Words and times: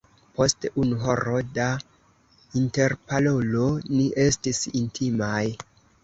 Post 0.37 0.63
unu 0.83 0.95
horo 1.01 1.41
da 1.57 1.65
interparolo, 2.61 3.67
ni 3.91 4.07
estis 4.23 4.63
intimaj. 4.81 5.43